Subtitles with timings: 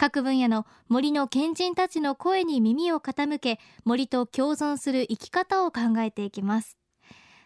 [0.00, 6.78] 各分野の森の賢人たちの声に耳を傾け森と共存する生き方を考えていきます。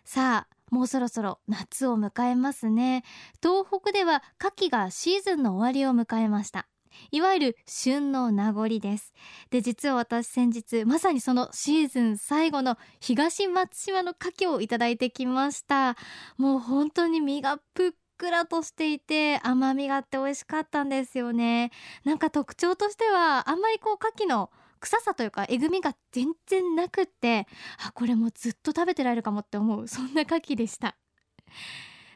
[0.05, 3.03] さあもうそろそろ夏を迎えますね。
[3.43, 6.69] 東北では牡蠣がシーズンの終わりを迎えました。
[7.11, 9.13] いわゆる旬の名残です。
[9.51, 15.97] で実は私先日まさにそのシーズン最後の東松島の牡蠣をいただいてきました。
[16.37, 21.71] もう本当に身がぷっくらとしていて甘みがあって美味しかったんですよね。
[22.05, 27.47] なんか特徴としてはあんまりこう牡蠣の臭さというかえぐみが全然なくって
[27.87, 30.97] あこれもずっと食べてられるかもって思うそんな牡蠣でした。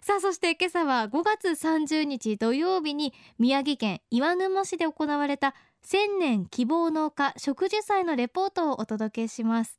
[0.00, 9.77] さあそして今朝は5月30日土曜日に宮城県岩沼市で行われた千年希望農家植樹祭のレポートをお届けします。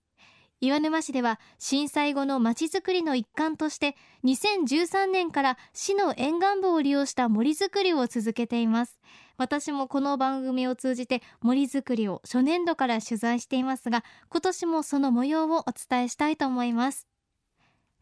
[0.62, 9.00] 岩沼市では震災後のまちづくりの一環として2013年から市の沿岸部を利用した森づくりを続けています。
[9.38, 17.08] 私もこの番組を通じて森づくりを初年度から取材していますが今年もその模様をお伝えしたいと思います。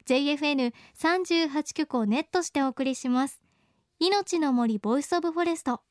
[0.08, 3.40] JFN38 局をネットしてお送りします。
[4.00, 5.82] 命の森 Voice of Forest。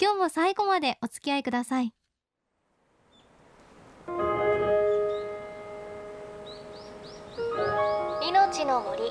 [0.00, 1.92] 今日も最後までお付き合いください。
[8.60, 9.10] 命の森。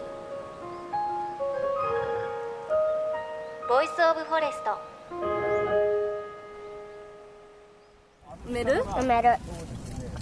[3.67, 4.77] Voice of Forest。
[8.47, 8.83] 埋める？
[8.83, 9.29] 埋める。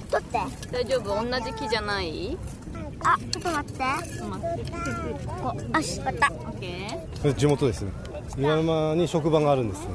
[0.09, 0.39] 取って。
[0.71, 1.29] 大丈夫？
[1.29, 2.37] 同じ木じゃない？
[3.03, 3.83] あちょっと待って。
[3.83, 4.49] 待っ
[5.75, 6.31] よし終わった。
[6.31, 7.91] オッケこれ地元ですね。
[8.37, 9.85] 岩沼に職場があるんです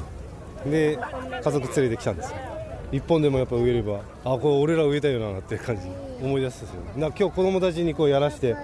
[0.66, 0.70] ね。
[0.70, 0.98] で
[1.42, 2.36] 家族連れてきたんですよ。
[2.92, 5.84] 一本でもやっぱ植えればあこれ俺ら植えたよなって感じ。
[6.22, 8.54] 思い出すですよ今日子供たちにこうやらして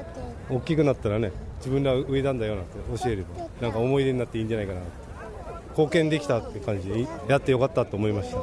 [0.51, 3.29] 大きくなったらね自分ら植えたんだよなって教えれば
[3.61, 5.09] なんか思い出になっていいんじゃないかなって。
[5.71, 8.39] 貢献できたって感じでやってよかったと思いました。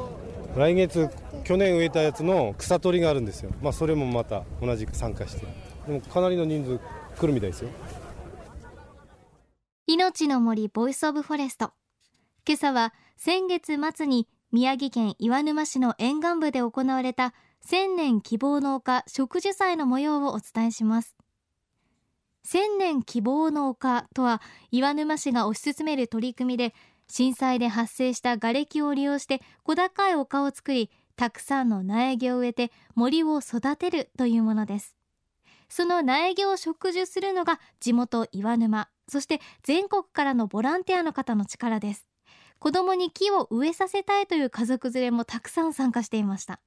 [0.56, 1.10] 来月
[1.44, 3.50] 去年植えたやつの草取りがあるんですよ。
[3.60, 5.46] まあそれもまた同じく参加して。
[5.86, 6.80] でもかなりの人数
[7.20, 7.70] 来るみたいですよ。
[9.86, 11.72] 命の森 Voice of Forest。
[12.48, 21.15] 今朝は先月末に宮城県岩沼市の沿岸部で行われた千年希望農家植樹祭の模様をお伝えします
[22.46, 24.40] 千年希望農家とは
[24.70, 26.74] 岩沼市が推し進める取り組みで
[27.08, 34.94] 震災で発生した瓦礫を利用して小高い丘を作りたくさんの苗木を植えて森を育てるというものです。
[35.68, 42.06] その苗木を植樹するのが地元岩沼そして全国からのボランティアの方の力です。
[42.60, 46.60] 子供に木を植えさせたいという家族連れもたくさん参加していました。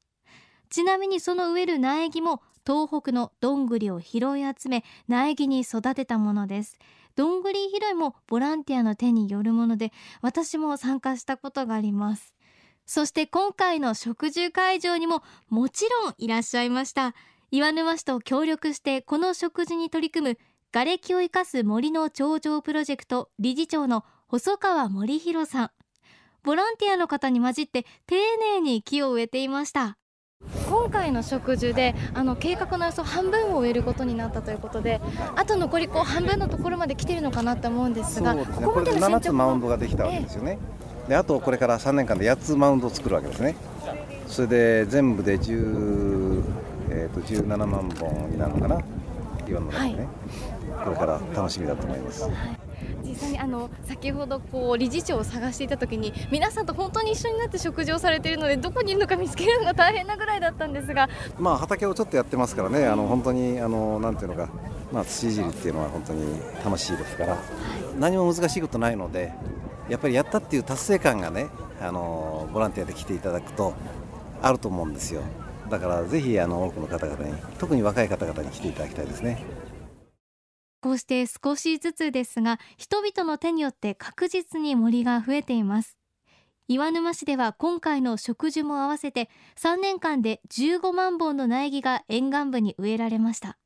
[0.70, 6.78] ちなみにその植える苗木も東北のどんぐりを拾い集め苗木に育てたものです。
[7.16, 9.92] どんぐり拾いもボランティアの手によるもので
[10.22, 12.36] 私も参加したことがあります。
[12.86, 17.14] そして今回の植樹会場にももちろんいらっしゃいました。
[17.52, 20.38] 岩沼市と協力してこの植樹に取り組む
[20.72, 25.72] 瓦礫を生かす森の頂上プロジェクト理事長の細川森弘さん。
[26.44, 29.98] ボランティアの方に混じって丁寧に木を植えていました。
[30.70, 35.02] 今回の植樹であの計画の予想半分を植えることになったということで
[35.36, 40.58] あと残りこう半分のところまで来てるのかなと思うんですがね、これで7つマウンドができたわけですよね、
[41.08, 43.56] であとこれから3年間で8つマウンドを作るわけですね、
[44.28, 46.44] それで全部で10、
[46.90, 48.82] えー、と17万本になるのかな、
[49.48, 50.08] 岩の中でね、
[50.74, 52.24] はい、これから楽しみだと思います。
[52.24, 52.69] はい
[53.10, 61.10] 実際にあの先ほどこう理事長を探していた時に皆さんと本当に一緒になって食事をされているのでどこにいるのか見つけるのが大変なぐらいだったんですが。
[61.40, 64.50] まあ畑をちょっとやってますからねあの本当にあのなんていうのか、
[64.92, 67.40] まあ、土いじりっていうのは本当に楽しいですから、はい、
[67.98, 69.34] 何も難しいことないので
[69.90, 71.48] やっぱりやったっていう達成感がね
[71.82, 73.74] あのボランティアで来ていただくと
[74.42, 75.22] あると思うんですよ。
[75.70, 79.44] だからぜひあの多くの方々に特に若い方々に来ていただきたいですね。
[80.82, 85.98] こうして少しずつですが人々の手によって確実に森が増えています。
[86.68, 93.58] 岩沼市では今回の植樹も合わせて3年間で15万本の苗木が沿岸部に植えられました。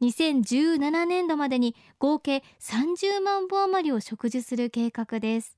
[0.00, 5.57] 2017年度までに合計30万本余りを植樹する計画です。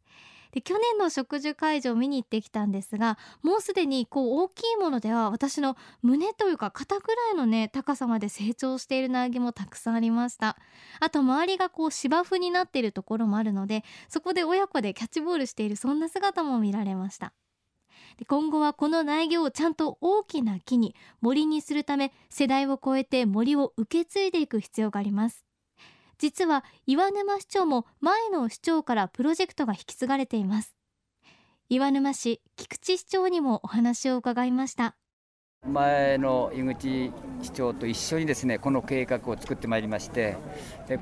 [0.52, 10.56] で去年の植樹会場を見に行ってきたんですがもうすでにこう大きいものでは私の胸というか肩ぐらいのね高さまで成長している苗木もたくさんありました。
[11.00, 17.32] あと周りがこう芝生になっているところもあるのでそこで親子でキャッチボールしているそんな姿も見られました。
[18.18, 25.49] で今後はこの苗木をちゃんと大きな木に森にするため世代を超えて森を受け継いでいく必要があります。
[26.20, 30.76] 実は岩沼市長も前の市長からプロジェクトが引き継がれています。
[31.70, 34.96] 岩沼市菊池市長にもお話を伺いました。
[35.72, 37.12] 前の井口
[37.42, 40.36] 市長と一緒にですねこの計画を作ってまいりまして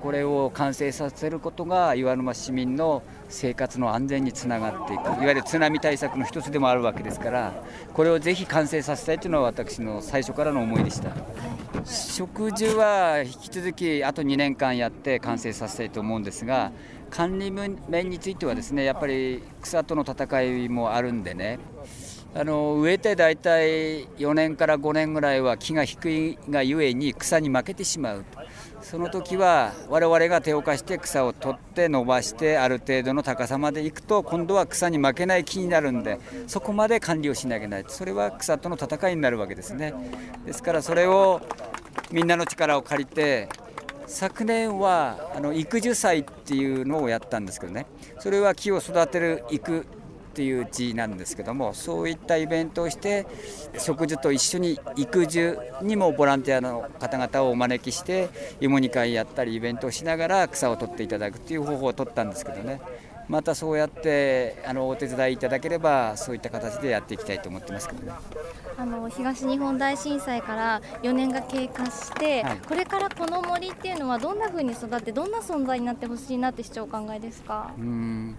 [0.00, 5.00] これを完成させることが岩沼市民の生活の安全につながっていく。
[5.00, 7.62] いわゆる津波対策の一つでもあるわけですから
[7.94, 11.12] これをぜひ完成させたいというのは私の最初からの思いでした。
[11.84, 16.72] 植樹は引き続きあと2年間やって完成させたいと思うんですが
[17.10, 17.78] 管理面
[18.10, 21.58] についてはですねやっぱり草との戦いもあるんでね
[22.34, 28.24] あの植えて大体4年から5年ぐらいは木が低いがゆえに草に負けてしまう
[28.82, 37.84] その時は我々が手を貸して草を取って伸ばしてある程度の高さまでいくと今度は草に負けない木になるんでそこまで管理をしなきゃいけない。
[37.88, 39.92] それは草との戦いになるわけですね。
[40.46, 41.40] ですからそれを
[42.10, 43.48] みんなの力を借りて
[44.06, 47.86] 昨年はあの育樹祭っていうのをやったんですけどね。
[48.20, 49.84] それは木を育てる育
[50.28, 53.26] っていう字なんですけどもそういったイベントをして
[53.78, 58.28] 植樹と一緒に育樹にもボランティアの方々をお招きして
[58.60, 62.80] 芋煮会やったりイベントをしながら草を取っていただくっていう方法を取ったんですけどね。
[63.28, 68.12] またそうやってあのお手伝いいただければそういった形でやっていきたいと思ってますけどね。
[68.78, 77.72] あの東日本大震災から4年が経過して、はい、これからこの森っていうのはどんな風に育ってどんな存在になってほしいなって市長お考えですか？
[77.76, 78.38] うん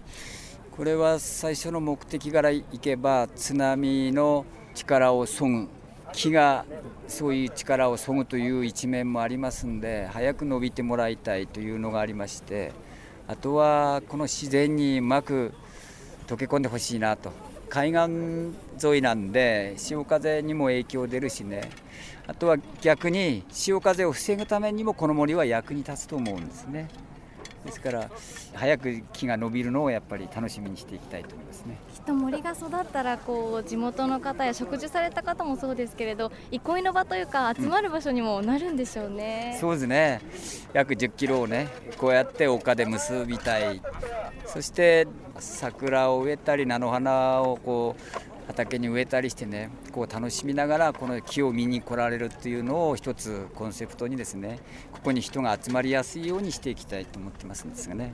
[0.71, 5.67] これは最初の目的からいけば津波の力をそぐ
[6.13, 6.65] 木が
[7.07, 12.71] そういう力をそぐという一面もありますんで早く伸びてもらいたいというのがありまして
[13.27, 15.53] あとはこの自然にうまく
[16.27, 17.31] 溶け込んでほしいなと
[17.69, 21.69] 海岸沿いなんで潮風にも影響出るしね
[22.25, 26.87] あとは逆に潮風を防ぐためにもこの森は役に立つと思うんですね。
[27.65, 28.09] ですから
[28.53, 31.77] 早く木が伸びるのをやっぱり楽しみにしていきたいと思いますね。
[31.93, 40.21] きっと森が育ったらこう地元の方や植樹された方もそうですけれど憩いの場というか集まる場所にもなるんでしょうね、うん、そうですね。
[40.73, 41.67] 約10キロをね
[41.97, 43.81] こうやって丘で結びたい。
[44.45, 45.07] そして
[45.37, 54.59] 桜を植えたり菜の花をこう畑に植えたりしてねこう楽しみながらこの木を見に来られるっていうのを一つコンセプトにですね
[54.91, 58.13] ここに人が集まりやすいようにしていきたいと思ってますんですがね。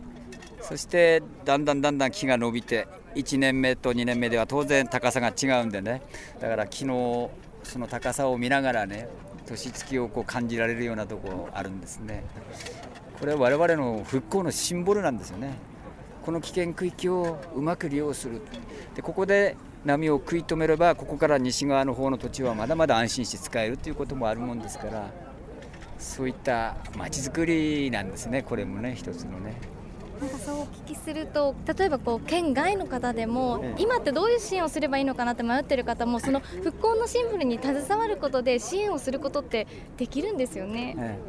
[0.62, 6.02] そしてだんだんだんだん木が伸びて1年目と2年目では当然高さが違うんでね。
[6.40, 7.32] だから木の
[7.64, 9.08] その高さを見ながらね
[9.46, 12.26] 年月をこう感じられるようなとこあるんですね。
[13.20, 15.54] これは我々の復興のシンボルなんですよね。
[16.26, 18.42] この危険区域をうまく利用する。
[18.96, 19.56] でここで
[19.86, 25.12] 波を食い止めればここから西側の方の土地はまだまだ安心して使えるということもあるもんですから
[26.00, 29.56] そういったまちづくりなんですねこれもね一つのね。
[30.20, 40.96] なんかそうお聞きすると例えばこう県外の方でも、今ってどういう支援をすればいいのかなって迷ってる方もその復興のシンボルに携わることで支援をすることってできるんですよね。
[40.98, 41.20] え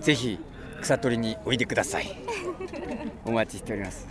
[0.00, 0.40] え、ぜひ
[0.80, 2.18] 草取りにおいでください。
[3.24, 4.08] お待ちしております。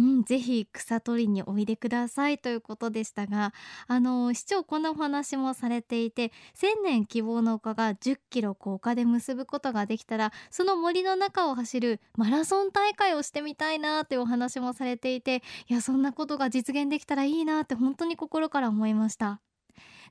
[0.00, 3.52] うん、ぜひ草取りにおいでくださいということでしたが
[3.86, 19.42] あの市長こんなお話もされていて千年希望の丘が10キロ高架で結ぶことができたらその森の中を走るマラソン大会をしてみたいなっていうお話もされていていやそんなことが実現できたらいいなって本当に心から思いました。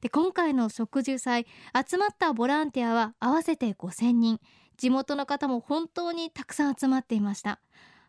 [0.02, 1.48] で今回の植樹祭
[1.90, 4.40] 集まったボランティアは合わせて5000人。
[4.78, 7.60] 地元の方も本当にたくさん集まっていました。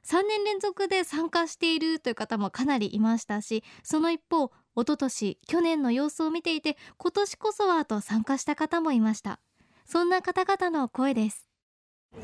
[0.07, 9.41] 3年連続で参加しているという方もかなりいましたしその一方一昨年去年の様子を見ていて今年こそはと参加した方もいました。
[9.85, 11.49] そんな方々の声です。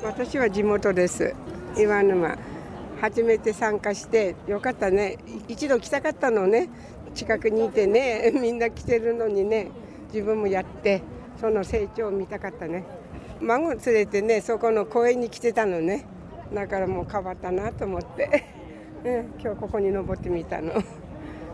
[0.00, 1.34] 私は地元です。
[1.76, 2.38] 岩沼。
[3.00, 5.18] 初めて参加してよかったね。
[5.48, 6.68] 一度来たかったのね。
[7.14, 8.30] 近くにいてね。
[8.40, 9.68] みんな来てるのにね。
[10.12, 11.02] 自分もやって
[11.40, 12.84] その成長を見たかったね。
[13.40, 16.06] 孫連れてねそこの公園に来てたのね。
[16.52, 18.44] だからもう変わったなと思って、
[19.04, 20.72] うん、今日ここに登ってみたの。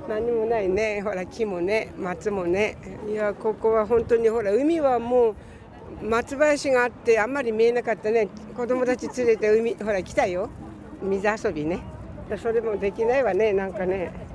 [0.08, 1.00] 何もないね。
[1.02, 2.76] ほら木もね松もね。
[3.08, 5.34] いやここは本当にほら海はもう
[6.02, 8.28] 松林があってあんまり見えなかったね。
[8.56, 10.48] 子供たち連れて海ほら来たよ。
[11.02, 11.80] 水遊びね。
[12.36, 14.31] それもできないわねなんかね。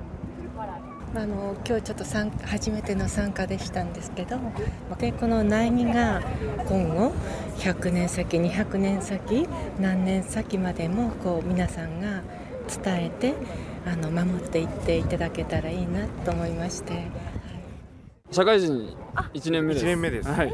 [1.14, 4.38] あの今日ちょっと参初めての参加でしたんですけど
[4.98, 6.22] でこの苗木が
[6.68, 7.12] 今後
[7.56, 9.48] 100年先200年先
[9.80, 12.22] 何年先までもこう皆さんが
[12.84, 13.34] 伝えて
[13.86, 17.06] あの守っていっていただけたらいいなと思いまして。
[18.30, 18.94] 社会人
[19.32, 19.86] 1年目です。
[19.86, 20.28] 1年目です。
[20.28, 20.52] はい。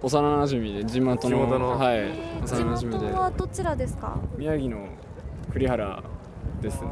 [0.00, 1.78] 幼馴染で地元の地元の。
[1.78, 1.98] はい。
[1.98, 2.98] 幼地馴染で。
[3.10, 4.16] 元はどちらですか？
[4.38, 4.88] 宮城の
[5.52, 6.02] 栗原
[6.62, 6.88] ですね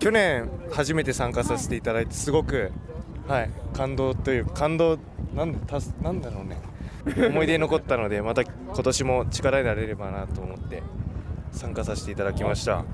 [0.00, 2.72] 去年初めて参加させていただいてすごく、
[3.28, 4.98] はい、感動という感動
[5.34, 6.58] なんたすなんだろうね。
[7.28, 10.82] 思い出に残ったのでまた今年も力になれればなと思って
[11.52, 12.84] 参加させていただきました。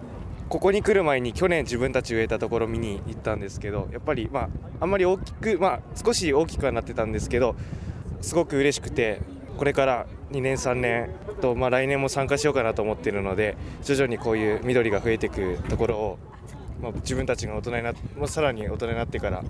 [0.49, 4.49] ここに来る前に去年自分たち植えたところ見に行ったんですけどやっぱりまあ
[4.81, 7.57] あんまり大きくまあ少し大きくはなってたんですけど
[8.21, 9.21] すごく嬉しくて
[9.57, 11.11] これから2年3年
[11.41, 16.19] と、まあ、来年も参加しようかなと思っているので徐々にこういう緑が増えていくところを、
[16.80, 19.42] まあ、自分たちが大人になってもうさらに大人になってから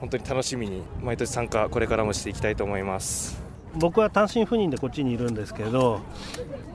[0.00, 3.40] 本当に楽しみに毎年参加これからもしていきたいと思います。
[3.74, 6.00] 僕は単身赴任でこっちにいるんですけど、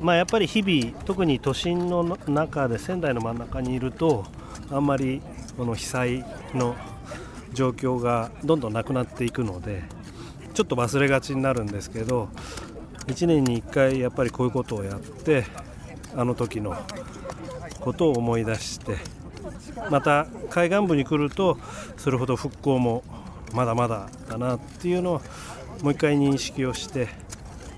[0.01, 4.25] まあ、やっぱり日々特に都心の中で仙台の真ん中にいると
[4.71, 5.21] あんまり
[5.57, 6.75] この被災の
[7.53, 9.83] 状況がどんどんなくなっていくので
[10.53, 12.29] ちょっと忘れがちになるんですけど
[13.07, 15.45] 1年に1回やっぱりこういうことをやって
[16.15, 16.75] あの時の
[17.79, 18.97] ことを思い出して
[19.89, 21.57] また海岸部に来ると
[21.97, 23.03] それほど復興も
[23.53, 25.21] まだまだだなっていうのを
[25.81, 27.07] もう一回認識をして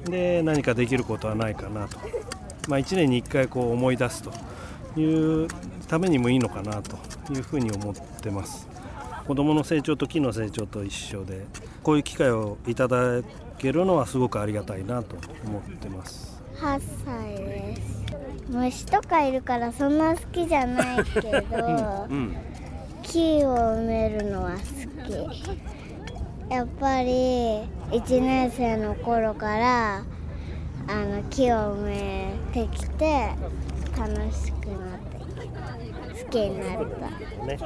[0.05, 1.97] で何かできることはないかなと、
[2.67, 4.31] まあ、1年に1回こう思い出すと
[4.99, 5.47] いう
[5.87, 6.97] ためにもいいのかなと
[7.33, 8.67] いうふうに思ってます。
[9.27, 11.45] 子どもの成長と木の成長と一緒で
[11.83, 13.21] こういう機会をいただ
[13.59, 16.41] けるのはすごくありがたいなと思ってます。
[16.55, 17.98] 8歳です。
[18.49, 22.35] 虫とかいるからそんな好きじゃないけど、うん
[23.03, 24.57] 木を埋めるのは好
[25.07, 26.53] き。
[26.53, 30.03] やっぱり1年生の頃から
[30.87, 33.29] あの木を埋めてきて
[33.97, 35.19] 楽しくなって
[36.23, 37.09] 好きになれた。
[37.45, 37.57] ね。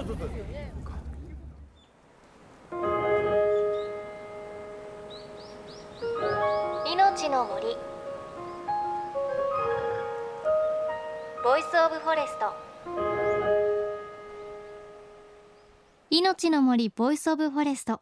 [6.85, 7.92] 命の森
[11.43, 12.53] Voice of Forest。
[16.09, 17.99] 命の森 Voice of Forest。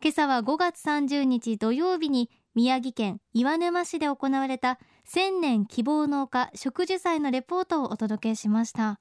[0.00, 9.00] 今朝は5月30日土曜日に宮城県岩沼市で行われた千年希望の丘植樹祭のレポートをお届けしました。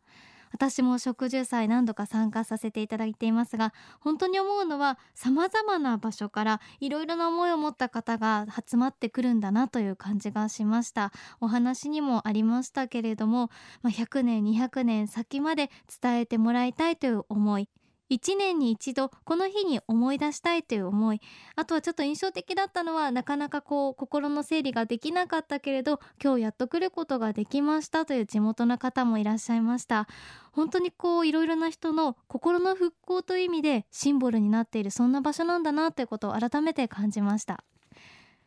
[0.56, 11.12] 私も植樹祭何度か参加させていただいていますが本当に思うのは様々な場所からいろいろな思いを持った方が集まってくるんだなという感じがしました。
[11.42, 13.50] お話にもありましたけれども、
[13.82, 15.70] まあ、100年200年先まで
[16.02, 17.68] 伝えてもらいたいという思い。
[18.10, 21.22] 1年に一度この日に思い出したいという思い。
[21.56, 30.08] あとはちょっと印象的だったのはなかなかこう心の整理ができなかったけれど今日やっと来ることができましたという地元の方もいらっしゃいました。
[30.52, 37.64] 本当にこういろいろな人の心の復興という意味でシンボルになっているそんな場所なんだなということを改めて感じました。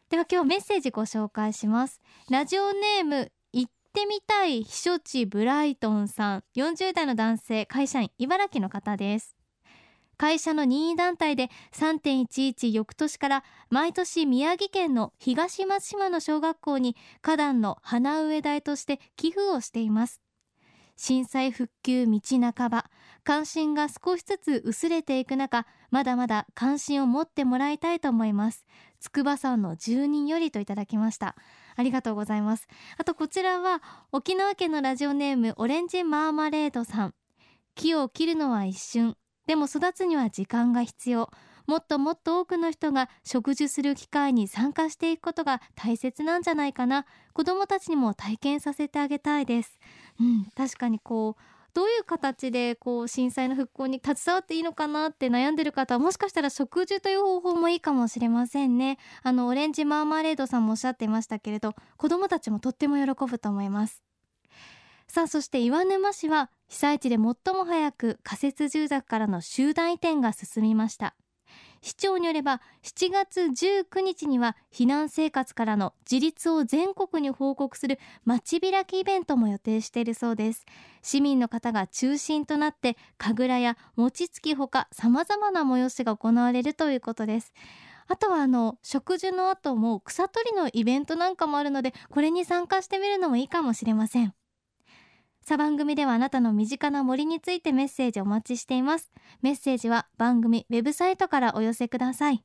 [0.08, 2.00] では今日メッセージご紹介します。
[2.30, 6.44] ラジオネーム行ってみたい避暑地ブライトンさん。
[6.56, 9.37] 40代の男性会社員茨城の方です。
[10.18, 20.20] 会社の任意団体で3.11翌年から毎年宮城県の東松島の小学校に花壇の花植え台として寄付をしています。
[20.96, 22.20] 震災復旧道
[22.52, 22.90] 半ば
[23.22, 28.66] 関心が少しずつ薄れていく中まだまだ関心を持ってもらいたいと思います。
[28.98, 31.36] 筑波山の住人よりといただきました。
[31.76, 32.66] ありがとうございます。
[32.96, 37.14] あとこちらは沖縄県のラジオネームオレンジマーマレードさん。
[37.76, 39.16] 木を切るのは一瞬。
[39.48, 41.30] でも育つには時間が必要。
[41.66, 47.06] もっともっと多くの人が植樹する機会に参加していくことが大切なんじゃないかな。
[47.32, 49.78] 子どもたちにも体験させてあげたいです。
[50.20, 58.98] うん確かにこうどういう形でこう震災の復興に携わっていいのかなって悩んでる方はもしかしたら植樹という方法もいいかもしれませんね。
[59.22, 64.02] あのオレンジマーマレードさんもおっしゃっていましたけれど子どもたちもとっても喜ぶと思います。
[65.06, 71.14] さあそして岩沼市は被災地で最も早く仮設住宅からの集団移転が進みました。
[71.80, 80.66] 市長によれば7月19日には避難生活からの自立を全国に報告する街開きイベントも予定しているそうです。
[81.02, 87.52] 市民の方が中心となって神楽や餅つきほか様々な催しが行われるということです。
[88.08, 94.34] あとはあの食事の後も草取りのイベントなんかもあるのでこれに参加してみるのもいいかもしれません。
[95.48, 99.10] さあ番組ではあなたの身近な森についてメッセージお待ちしています。
[99.40, 102.44] メッセージは番組ウェブサイトからお寄せください。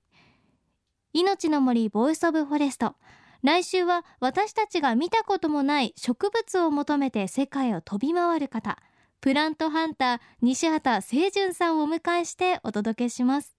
[1.12, 2.96] 命の森 Voice of Forest。
[3.42, 8.78] 来週は私たちが見たこともない植物を求めて世界を飛び回る方。
[9.20, 13.54] プラントハンター西畠清順さんをお迎えしてお届けします。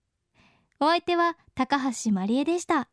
[0.81, 2.89] お相手は高橋真理恵でした。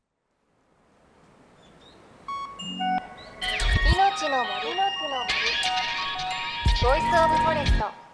[3.96, 4.91] 命の森
[6.82, 8.11] Voice of Forest。